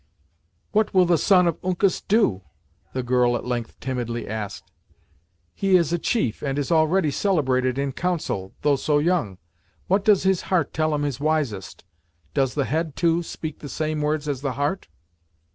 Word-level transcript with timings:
"What 0.71 0.95
will 0.95 1.05
the 1.05 1.19
Son 1.19 1.45
of 1.45 1.59
Uncas 1.63 2.01
do?" 2.01 2.41
the 2.91 3.03
girl 3.03 3.35
at 3.35 3.45
length 3.45 3.79
timidly 3.79 4.27
asked. 4.27 4.71
"He 5.53 5.75
is 5.75 5.93
a 5.93 5.99
chief, 5.99 6.41
and 6.41 6.57
is 6.57 6.71
already 6.71 7.11
celebrated 7.11 7.77
in 7.77 7.91
council, 7.91 8.51
though 8.63 8.77
so 8.77 8.97
young; 8.97 9.37
what 9.85 10.03
does 10.03 10.23
his 10.23 10.41
heart 10.49 10.73
tell 10.73 10.95
him 10.95 11.05
is 11.05 11.19
wisest; 11.19 11.85
does 12.33 12.55
the 12.55 12.65
head, 12.65 12.95
too, 12.95 13.21
speak 13.21 13.59
the 13.59 13.69
same 13.69 14.01
words 14.01 14.27
as 14.27 14.41
the 14.41 14.53
heart?" 14.53 14.87